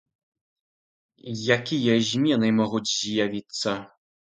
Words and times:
Якія 1.57 1.93
змены 2.11 2.47
могуць 2.59 2.87
з'явіцца? 2.99 3.81